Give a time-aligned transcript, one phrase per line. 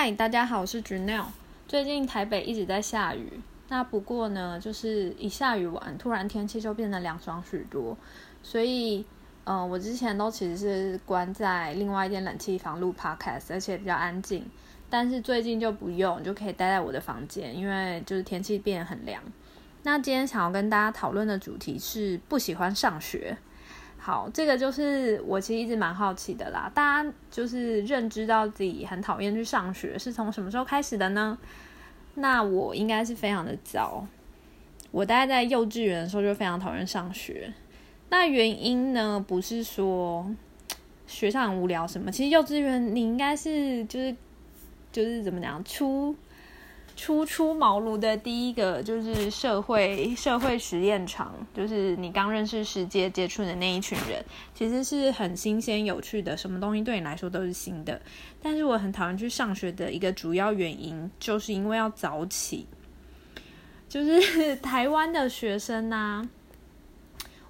[0.00, 1.24] 嗨，大家好，我是 Janelle。
[1.66, 7.96] 最近台北一直在下雨，那不过呢，就是一下雨完，突然天气就变得凉爽许多。
[8.40, 9.04] 所以，
[9.42, 14.48] 呃，我之前都其实是关在另外一间冷气房录 Podcast，而且比较安静。
[14.88, 19.20] 但是最近就不用，就可以待在我的房间，因为就是天气变得很凉。
[19.82, 23.36] 那今天想要跟大家讨论的主题是不喜欢上学。
[24.00, 26.70] 好，这个就是我其实一直蛮好奇的啦。
[26.74, 31.36] 大家就是认知到自己很讨厌去上学，是从什么时候开始的呢？
[32.14, 34.06] 那我应该是非常的早，
[34.90, 37.52] 我大概在幼稚园的时候就非常讨厌上学。
[38.08, 40.26] 那原因呢，不是说
[41.06, 44.16] 学校很无聊什么，其实幼稚园你应该是就是
[44.90, 46.16] 就是怎么讲初。
[47.00, 58.00] 初出茅庐的第一个就是社会社会实验场，就是你刚认识世界接触的那一群人，其实是很新鲜有趣的，什么东西对你来说都是新的。
[58.42, 62.66] 但是我很讨厌去上学的一个主要原因，就是因为要早起。
[63.88, 66.28] 就是台湾的学生呢，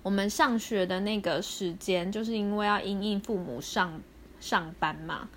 [0.03, 3.99] 我们上学的那个时间，就是因为要应应父母上
[4.41, 5.31] 上班嘛，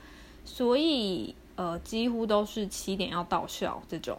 [0.43, 1.33] 所以。
[1.55, 4.17] 呃，几乎都是七点要到校这种，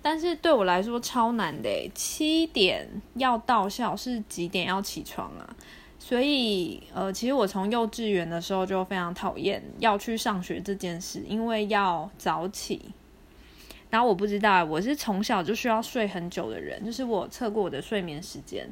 [0.00, 1.90] 但是对我来说超难的。
[1.94, 5.56] 七点要到校是几点要起床啊？
[5.98, 12.80] 所以呃，其实我从幼稚园的时候就非常讨厌要去上学这件事，因为要早起。
[13.90, 18.68] 然后我不知道，我是从小就需要睡很久的人，就是我测过我的睡眠时间，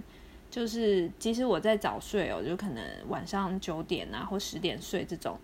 [0.51, 5.39] 就是即使我在早睡哦，就可能晚上九点啊或十点睡这种。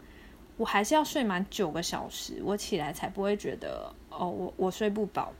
[0.62, 5.32] 我还是要睡满九个小时，我起来才不会觉得哦，我我睡不饱。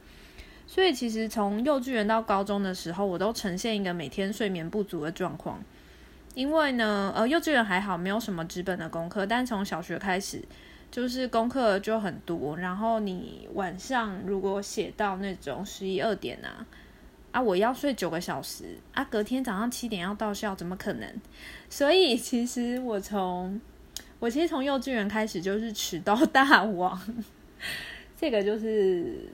[0.66, 5.62] 所以其实从幼稚园到高中的时候，我都呈现一个每天睡眠不足的状况。
[6.34, 10.42] 因为呢，呃，幼稚园还好，没有什么纸本的功课，但从小学开始，
[10.90, 12.56] 就是功课就很多。
[12.56, 16.66] 然后你晚上如果写到那种十一二点啊，
[17.30, 21.08] 啊，我要睡九个小时啊，隔天早上七点要到校，怎么可能？
[21.70, 23.60] 所以其实我从
[24.22, 26.96] 我其实从幼稚园开始就是迟到大王，
[28.16, 29.28] 这个就是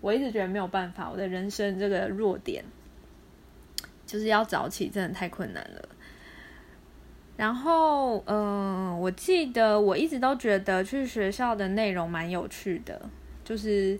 [0.00, 2.64] 我一直觉得没有办法，我的人生这个弱点
[4.04, 5.88] 就是要早起，真的太困难了。
[7.36, 13.00] 然后，嗯，我记得我一直都觉得去学校的内容蛮有趣的，
[13.44, 13.96] 就是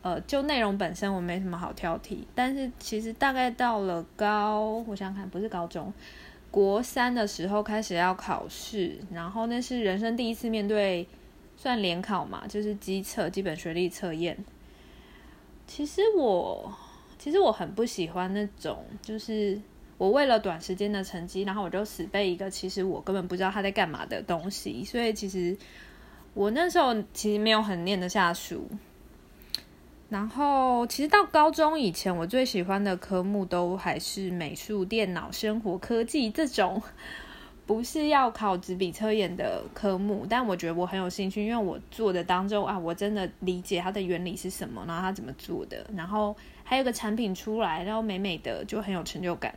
[0.00, 5.92] 呃，就内容本身我没什么好挑剔，但是其实大概到了高，我想想看，不是高中。
[6.54, 11.04] 国三的时候开始要考试，然后那是人生第一次面对
[11.56, 14.38] 算联考嘛，就是基测基本学历测验。
[15.66, 16.72] 其实我
[17.18, 19.60] 其实我很不喜欢那种，就是
[19.98, 25.56] 我为了短时间的成绩，然后我就死背一个其实我根本不知道他在干嘛的东西，所以其实
[26.34, 28.64] 我那时候其实没有很念得下书。
[30.14, 36.80] 然后，其实到高中以前，我最喜欢的科目都还是美术、电脑、生活、科技这种，
[37.66, 40.24] 不是要考纸笔测验的科目。
[40.30, 49.52] 但我觉得我很有兴趣，因为我做的当中啊，我真的理解它的原理是什么，然后它怎么做的，然后还有个产品出来，然后美美的，就很有成就感。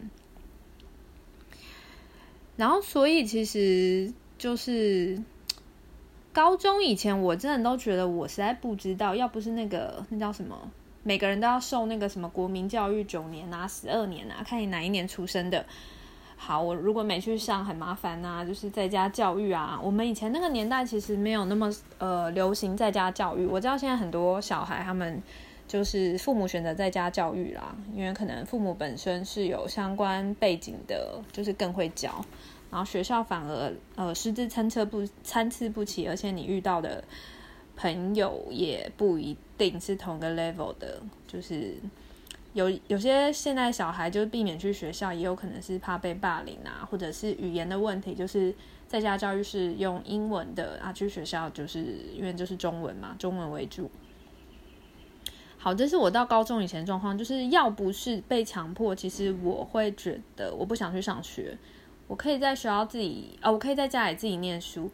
[2.56, 5.22] 然后，所以其实就是。
[6.34, 10.56] 高中以前，我真的都觉得我实在不知道，要不是那个那叫什么，
[11.04, 15.66] 每个人都要受那个什么国民教育九年啊、十二年啊，看你哪一年出生的。
[16.40, 19.80] 好，我如果没去上，很麻烦呐，就是在家教育啊。
[19.82, 21.68] 我们以前那个年代其实没有那么
[21.98, 23.44] 呃流行在家教育。
[23.44, 25.20] 我知道现在很多小孩他们
[25.68, 32.24] 就是父母选择在家教育啦，因为可能父母本身是有相关背景的，就是更会教。
[32.70, 37.04] 然后学校反而呃师资参差不参差不齐，而且你遇到的
[37.76, 41.76] 朋友也不一定是同个 level 的，就是
[42.54, 48.54] 有有些现在小孩就避免去学校，也有可能是怕被霸凌啊，或者是语言的问题，就是
[48.88, 51.80] 在家教育是用英文的啊，去学校就是
[52.16, 53.90] 因为就是中文嘛，中文为主。
[55.58, 61.58] 好，这是我到高中以前状况，就是要不是被强迫，其实我会觉得我不想去上学。
[62.08, 64.90] 我可以在学校自己，呃，我可以在家里自己念书。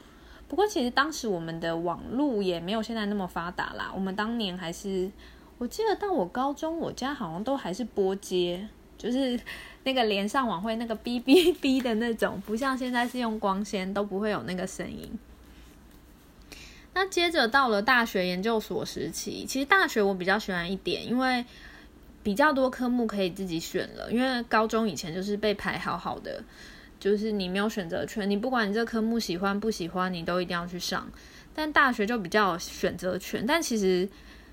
[0.47, 3.91] 不过，其实当时我们的网络也没有现在那么发达啦。
[3.95, 5.09] 我们当年还是，
[5.57, 8.67] 我记得到我高中，我家好像都还是拨接，
[8.97, 9.39] 就是
[9.83, 15.17] 那个连上网会那个哔哔哔的那种，不像现在是用光纤，都不会有那个声音。
[16.93, 21.43] 那接着到了大学研究所时期，其实大学我比较喜欢一点，因为
[22.21, 24.11] 比较多科目可以自己选了。
[24.11, 26.43] 因为高中以前就是被排好好的。
[27.03, 31.05] 就是你没有选择权，你不管你这科目喜欢不喜欢，你都一定要去上。
[31.53, 33.45] 但大学就比较有选择权。
[33.45, 34.07] 但其实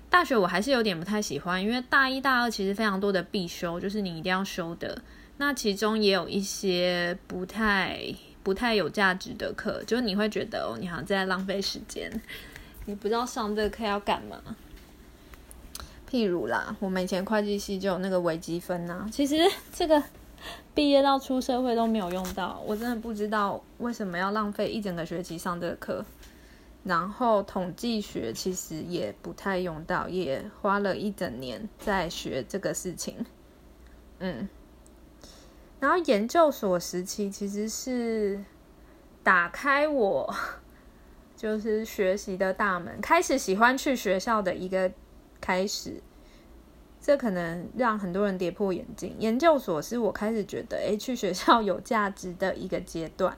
[0.09, 5.01] 大学我还是有点不太喜欢，因为大一、大二其实非常多的必修，就是你一定要修的。
[5.37, 7.97] 那其中也有一些不太
[8.43, 12.11] 不太有价值的课，就是你会觉得哦，你好像在浪费时间，
[12.83, 14.35] 你不知道上这个课要干嘛。
[16.11, 19.37] 譬如啦，我们以前会计系就有那个微积分呐，其实
[19.73, 20.03] 这个
[20.73, 26.05] 毕业到出社会都没有用到，我真的不知道为什么要浪费一整个学期上这个课。
[26.83, 33.23] 然后统计学其实也不太用到，也花了一整年在学这个事情，
[34.17, 34.49] 嗯。
[35.79, 38.43] 然后研究所时期其实是
[39.23, 40.33] 打开我
[41.37, 44.91] 就是学习的大门，开始喜欢去学校的一个
[45.39, 46.01] 开始。
[47.01, 49.15] 这可能让很多人跌破眼镜。
[49.17, 53.35] 研究所是我开始觉得，诶，去学校有价值的一个阶段。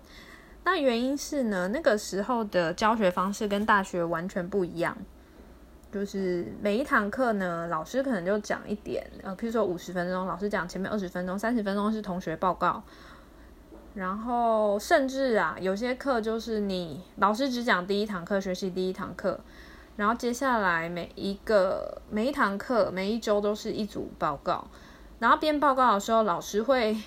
[0.65, 4.98] 那原因是呢，那个时候的教学方式跟大学完全不一样。
[5.92, 12.81] 就是每一堂课呢，老师可能就讲一点，呃，譬如说五十分钟，老师讲前面二十分钟，三十分钟是同学报告，
[13.94, 19.39] 然后甚至啊，有些课就是你老师只讲第一堂课，学习第一堂课，
[19.95, 24.67] 然后接下来每一个每一堂课每一周都是一组报告，
[25.19, 26.97] 然后编报告的时候，老师会。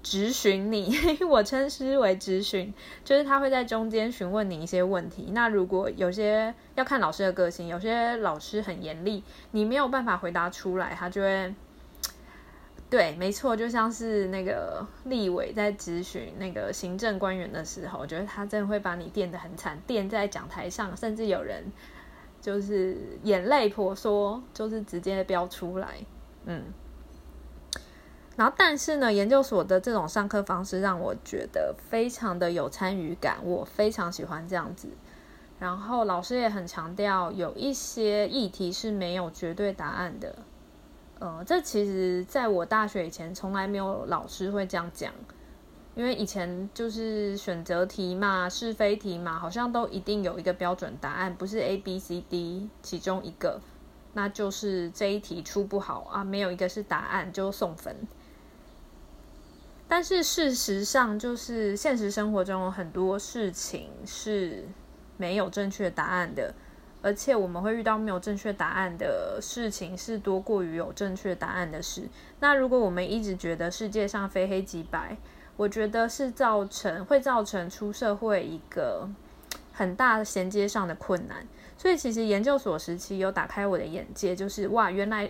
[0.00, 0.96] 质询你，
[1.28, 2.72] 我称之为质询，
[3.04, 5.30] 就是他会在中间询问你一些问题。
[5.32, 11.52] 那如果有些要看老师的个性，有些老师很严厉，你没有办法回答出来，他就会，
[12.88, 21.64] 对，没错，就像是那个立委在质询那个行政官员的时候，我觉得他真的会把你电得很惨，电在讲台上，甚至有人
[22.48, 25.98] 就是眼泪婆娑，就是直接飙出来，
[26.46, 26.62] 嗯。
[28.36, 34.88] 然后，但是呢，研究所的这种上课方式让我觉得非常的有参与感，我非常喜欢这样子。
[35.58, 40.34] 然后老师也很强调，有一些议题是没有绝对答案的。
[41.18, 45.12] 呃，这其实在我大学以前从来没有老师会这样讲，
[45.98, 53.60] 因为以前就是选择题嘛、是非题嘛，好像都一定有一个标准答案，不是 A、B、C、D 其中一个，
[54.12, 57.96] 那就是这一题出不好啊，没有一个是答案就送分。
[59.88, 64.68] 但是事实上，就是现实生活中很多事情是
[65.16, 66.54] 没有正确答案的，
[67.02, 72.08] 而且我们会遇到没有正确答案的事情是多过于有正确答案的事。
[72.38, 75.16] 那如果我们一直觉得世界上非黑即白，
[75.58, 79.08] 我觉得是造成会造成出社会一个
[79.72, 81.44] 很大的衔接上的困难。
[81.76, 85.28] 所以其实研究所时期有打开我的眼界，就是哇，原来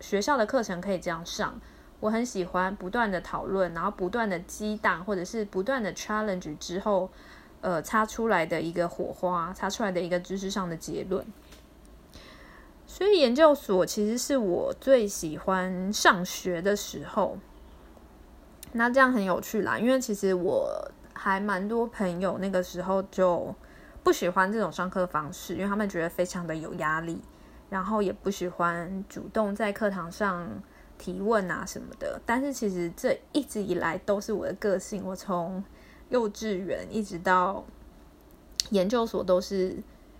[0.00, 1.60] 学校的课程可以这样上。
[2.00, 7.10] 我很喜欢不断的讨论，然后不断的激荡，或者是不断的 challenge 之后，
[7.60, 11.22] 呃，擦出来的一个火花，擦出来的一个知识上的结论。
[12.86, 17.36] 所以研究所其实是我最喜欢上学的时候。
[18.72, 23.54] 那这样很有趣啦，因为其实我还蛮多朋友那个时候就
[24.02, 27.20] 不喜欢这种上课方式，因为他们觉得非常的有压力，
[27.68, 30.48] 然后也不喜欢主动在课堂上。
[31.02, 35.02] 提问啊什么的，但是其实这一直以来都是我的个性。
[35.02, 35.64] 我从
[36.10, 37.64] 幼稚园一直到
[38.68, 39.78] 研究所，都是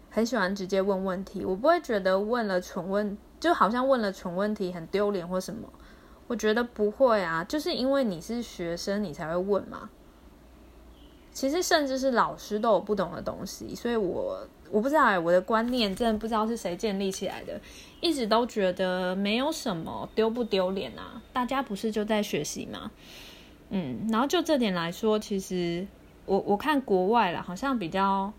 [0.08, 1.44] 很喜欢直接问问题。
[1.44, 5.68] 我不会觉得问了蠢问，就好像问了蠢问题很丢脸或什么。
[6.30, 9.90] 我觉得不会啊，就是因为你是学生，你才会问嘛。
[11.32, 14.46] 其实甚至是老师都有不懂的东西，所以我。
[14.72, 17.60] 我不知道，我的观念真的不知道是谁建立起来的，
[18.00, 22.92] 一直都觉得没有什么丢不丢脸啊，大家不是就在学习吗？
[23.70, 25.84] 嗯，然后就这点来说，其实
[26.24, 28.32] 我我看国外了，好像比较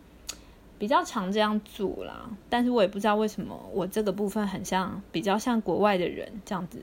[0.79, 6.79] 比较常这样做啦，但是我也不知道为什么我这个部分很像比较像国外的人这样子。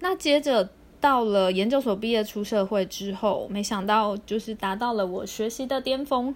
[0.00, 6.34] 那接着到了研究所毕业出社会之后，没想到就是达到了我学习的巅峰。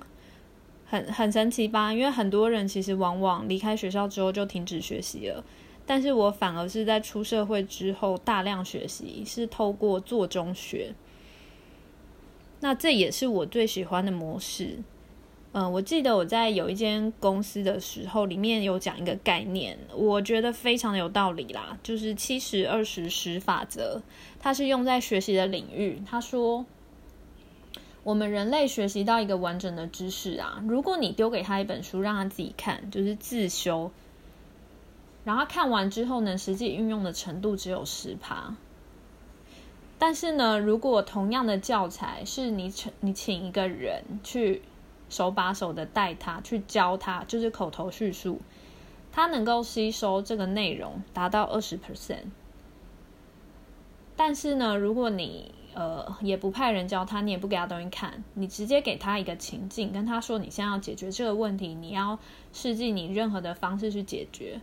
[0.86, 1.92] 很很神奇吧？
[1.92, 5.42] 因为很多人其实往往离开学校之后就停止学习了，
[5.86, 10.94] 但是我反而是在出社会之后大量学习，是透过做中学。
[12.60, 14.78] 那这也是我最喜欢的模式。
[15.54, 24.02] 嗯，我记得我在有一间公司的时候，里面有讲一个概念，我觉得非常的有道理啦，就是七十二十十法则，
[24.40, 26.02] 它是用在学习的领域。
[26.04, 26.66] 他说。
[28.02, 33.90] 我们人类学习到一个完整的知识啊，如果你丢给他一本书，让他自己看，就是自修，
[35.24, 38.54] 然后看完之后呢，实际运用的程度只有十趴。
[39.98, 44.60] 但是呢，如果同样的教材是你请你请一个人去
[45.08, 48.40] 手把手的带他去教他，就是口头叙述，
[49.12, 52.24] 他能够吸收这个内容达到二十 percent。
[54.16, 62.18] 但是呢，如果你呃也不派人教他，你也不给他东西看，你直接给他一个情境，跟他说你现在要解决这个问题，你要
[62.52, 64.60] 试尽你任何的方式去解决。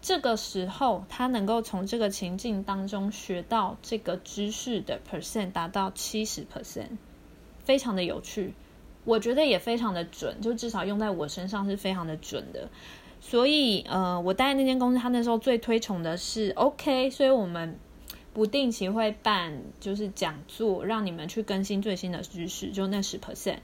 [0.00, 6.98] 这个时候，他能够从这个情境当中学到这个知识的 percent 达到七十 percent，
[7.64, 8.54] 非常的有趣，
[9.04, 12.68] 我觉得也非常的准，就至少用在我身上是非常的准的。
[13.20, 17.78] 所以，呃，我待那间公司，他那时候最推崇的是 OK，所以我们
[18.32, 23.58] 不定期会办就是讲座，让你们去更新最新的知识，就那十 percent。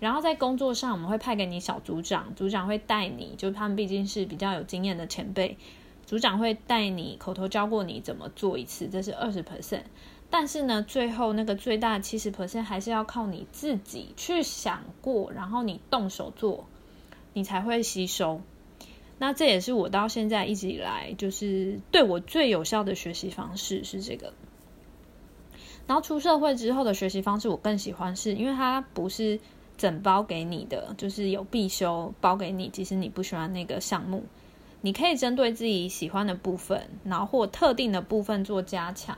[0.00, 5.56] 然后在工作上，我们会派给你小组长，组长会带你，就他们毕竟是比较有经验的前辈。
[6.04, 9.84] 组长会带你口头教过你怎么做一次，这是二十 percent。
[10.30, 16.66] 但是呢，最后那个最大的七十 percent 还是要靠你自己去想过，然后你动手做，
[17.32, 18.40] 你才会吸收。
[19.18, 24.32] 那这也是我到现在一直以来就是对我最有效的学习方式是这个。
[25.86, 29.38] 然后出社会之后的学习方式，我更喜欢是因为它不是
[29.78, 34.24] 整包给你的，就是有必修包给你，即使你不喜欢那个项目。
[34.80, 39.16] 你可以针对自己喜欢的部分，然后或特定的部分做加强。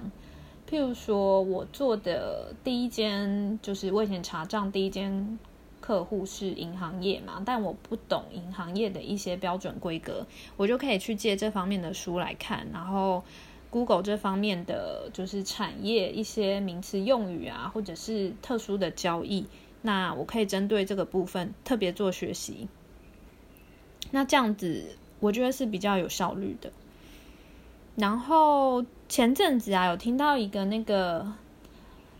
[0.68, 5.38] 譬如说，我做的第一间就是我以前查账第一间
[5.80, 13.22] 客户是银行业嘛，但我不懂银行业的一些标准规格，我就可以去借这方面的书来看，然后
[13.70, 19.46] Google 这方面的就是产业一些名词用语啊，或者是特殊的交易，
[19.82, 22.68] 那我可以针对这个部分特别做学习。
[24.10, 24.96] 那这样子。
[25.18, 26.70] 我觉得是比较有效率的。
[27.96, 31.32] 然后前阵子啊，有听到一个那个，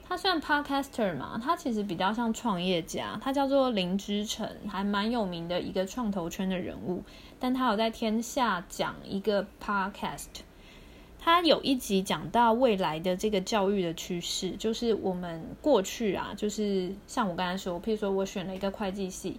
[0.09, 7.03] 他算 podcaster 嘛，他其实比较像创业家，他叫做林之成，还蛮有名的一个创投圈的人物。
[7.39, 10.29] 但他有在天下讲一个 podcast，
[11.19, 19.39] 他有一集讲到未来的这个教育的趋势，就是我们过去啊，就是像我刚才说，譬如说我选了一个会计系。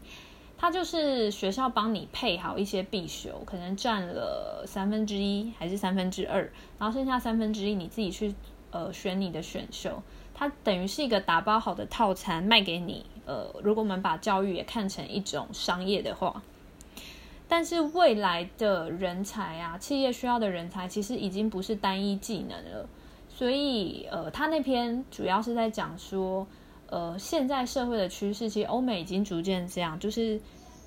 [0.60, 8.34] 它就是学校帮你配好一些必修，可能占了三分之一还是三分之二，然后剩下三分之一你自己去
[8.72, 10.02] 呃选你的选修。
[10.34, 13.06] 它等于是一个打包好的套餐卖给你。
[13.28, 16.42] 呃，如果我们把教育也看成一种商业的话，
[17.48, 22.90] 但是未来的人才啊，企业需要的人才其实已经不是单一技能了。
[23.30, 26.48] 所以呃，他那篇主要是在讲说。
[26.90, 30.40] 呃，现在社会的趋势，其实欧美已经逐渐这样，就是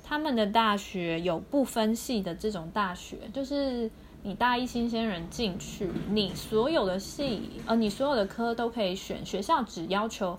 [0.02, 3.90] 他们的大学有不分系的这种大学，就是
[4.22, 10.38] 你大一新鲜人进去，你所有的系，呃，你所有的科都可以选，学校只要求，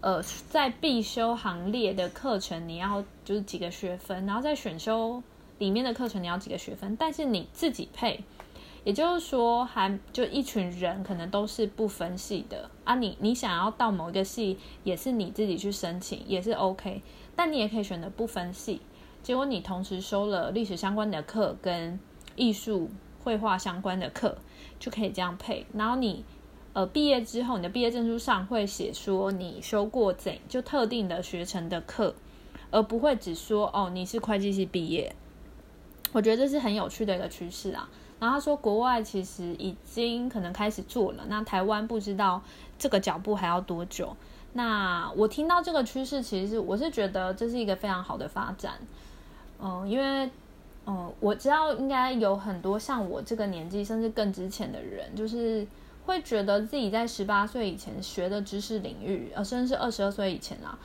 [0.00, 5.22] 呃，在必修行列的课程你要就是几个学分，然后在选修
[5.58, 8.24] 里面的课程你要几个学分，但是你自己配。
[8.84, 12.94] 也就是说，还就一群人可能都是不分系的啊。
[12.94, 17.02] 你你想要到某一个系，也是你自己去申请，也是 OK。
[17.36, 18.80] 但你也可以选择不分系。
[19.22, 21.98] 结果你同时收了历史相关的课跟
[22.34, 22.88] 艺术
[23.22, 24.38] 绘画相关的课，
[24.78, 25.66] 就可以这样配。
[25.74, 26.24] 然后你
[26.72, 32.14] 呃毕业之后，你的毕业证书上会写说你修过怎就特定的学程的课，
[32.70, 35.14] 而不会只说哦你是会计系毕业。
[36.12, 37.90] 我觉得这是很有趣的一个趋势啊。
[38.20, 42.42] 然后他说，国外其实已经可能开始做了，那台湾不知道
[42.78, 44.16] 这个脚步还要多久。
[44.54, 48.74] 那我听到这个趋势，其实是我是觉得这是一个非常好的发展。
[49.60, 50.30] 嗯，因为
[50.86, 55.66] 嗯，我知道应该有很多像我这个年纪甚至更之前的人，就是
[56.06, 60.78] 会觉得自己在十八岁以前学的知识领域，呃，甚至是二十二岁以前啊。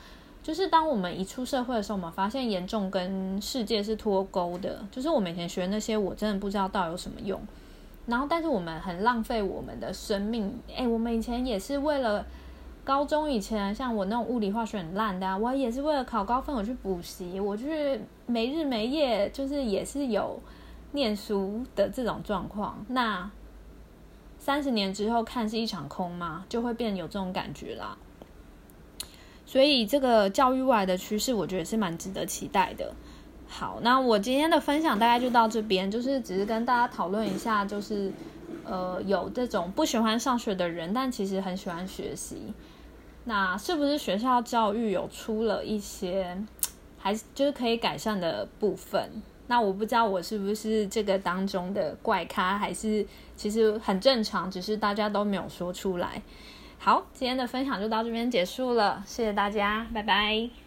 [0.44, 4.78] 就是当我们一出社会的时候，我们发现严重跟世界是脱钩的。
[4.90, 7.40] 就是我以前学那些，我真的不知道到底有什么用。
[8.04, 10.54] 然后，但是我们很浪费我们的生命。
[10.76, 12.26] 哎，我们以前也是为了
[12.84, 20.38] 高中以前，像我那种物理化学很烂的，我也是为了考高分我去补习，我去没日没夜，就是也是有
[20.92, 22.84] 念书的这种状况。
[22.88, 23.30] 那
[24.38, 26.44] 三十年之后看是一场空吗？
[26.50, 27.96] 就会变有这种感觉啦。
[29.46, 32.94] 所以这个教育未来的趋势，我觉得是蛮值得期待的。
[33.46, 38.10] 好，那我今天的分享大概就到这边，就是只是跟大家讨论一下，就是
[38.64, 42.52] 呃，有这种不喜欢上学的人，但其实很喜欢学习，
[43.24, 46.36] 那是不是学校教育有出了一些
[46.98, 49.22] 还就是可以改善的部分？
[49.46, 56.20] 那我不知道我是不是这个当中的怪咖，还是其实很正常，只是大家都没有说出来。
[56.84, 60.63] 好，今天的分享就到这边结束了，谢谢大家，拜拜。